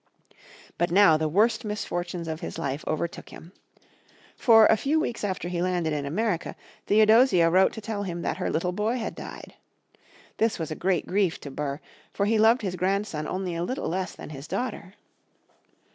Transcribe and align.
But 0.79 0.89
now 0.89 1.15
the 1.15 1.29
worst 1.29 1.63
misfortunes 1.63 2.27
of 2.27 2.39
his 2.39 2.57
life 2.57 2.83
overtook 2.87 3.29
him. 3.29 3.51
For 4.35 4.65
a 4.65 4.75
few 4.75 4.99
weeks 4.99 5.23
after 5.23 5.47
he 5.47 5.61
landed 5.61 5.93
in 5.93 6.07
America, 6.07 6.55
Theodosia 6.87 7.51
wrote 7.51 7.71
to 7.73 7.81
tell 7.81 8.01
him 8.01 8.23
that 8.23 8.37
her 8.37 8.49
little 8.49 8.71
boy 8.71 8.97
had 8.97 9.13
died. 9.13 9.53
This 10.37 10.57
was 10.57 10.71
a 10.71 10.75
great 10.75 11.05
grief 11.05 11.39
to 11.41 11.51
Burr, 11.51 11.79
for 12.11 12.25
he 12.25 12.39
loved 12.39 12.63
his 12.63 12.75
grandson 12.75 13.27
only 13.27 13.53
a 13.53 13.61
little 13.63 13.89
less 13.89 14.15
than 14.15 14.31
his 14.31 14.47
daughter. 14.47 14.95